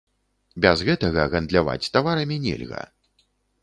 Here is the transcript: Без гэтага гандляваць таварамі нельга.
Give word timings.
Без 0.65 0.77
гэтага 0.87 1.27
гандляваць 1.35 1.79
таварамі 1.99 2.43
нельга. 2.51 2.83